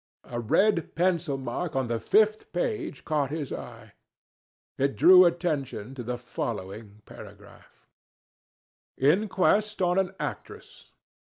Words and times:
A 0.23 0.39
red 0.39 0.95
pencil 0.95 1.37
mark 1.37 1.75
on 1.75 1.85
the 1.87 1.99
fifth 1.99 2.51
page 2.53 3.05
caught 3.05 3.29
his 3.29 3.53
eye. 3.53 3.93
It 4.79 4.95
drew 4.95 5.25
attention 5.25 5.93
to 5.93 6.01
the 6.01 6.17
following 6.17 7.03
paragraph: 7.05 7.87
INQUEST 8.97 9.79
ON 9.79 9.99
AN 9.99 10.15
ACTRESS. 10.19 10.89